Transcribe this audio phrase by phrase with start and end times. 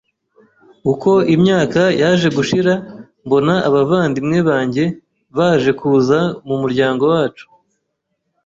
[0.91, 2.73] uko imyaka yaje gushira
[3.25, 4.85] mbona abavandimwe banjye
[5.37, 7.45] baje kuza mu muryango wacu.